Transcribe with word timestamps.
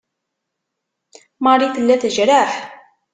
Marie 1.43 1.71
tella 1.75 1.95
tejreḥ. 2.01 2.51